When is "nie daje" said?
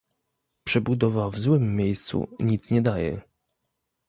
2.71-3.21